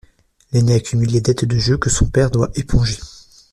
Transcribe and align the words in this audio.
L'aînée 0.51 0.73
accumule 0.73 1.11
les 1.11 1.21
dettes 1.21 1.45
de 1.45 1.59
jeu 1.59 1.77
que 1.77 1.91
son 1.91 2.07
père 2.09 2.31
doit 2.31 2.49
éponger. 2.55 2.97